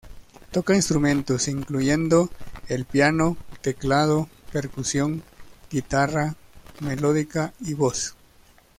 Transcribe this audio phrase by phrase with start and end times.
[0.51, 2.31] Toca instrumentos incluyendo
[2.69, 5.21] el piano, teclado, percusión,
[5.69, 6.33] guitarra,
[6.79, 8.15] melódica y voz.